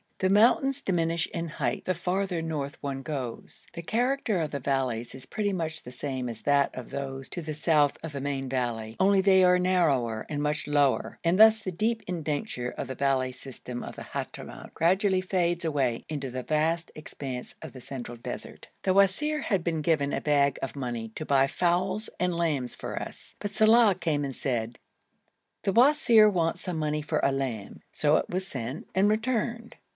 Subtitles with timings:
[0.17, 3.67] The mountains diminish in height the farther north one goes.
[3.73, 7.41] The character of the valleys is pretty much the same as that of those to
[7.41, 11.59] the south of the main valley, only they are narrower and much lower, and thus
[11.59, 16.43] the deep indenture of the valley system of the Hadhramout gradually fades away into the
[16.43, 18.67] vast expanse of the central desert.
[18.83, 22.99] The wazir had been given a bag of money to buy fowls and lambs for
[22.99, 24.77] us, but Saleh came and said,
[25.63, 29.77] 'The wazir wants some money for a lamb,' so it was sent and returned.